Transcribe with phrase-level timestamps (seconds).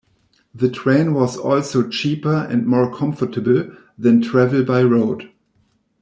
[0.55, 3.69] The train was also cheaper and more comfortable
[3.99, 5.29] than travel by road.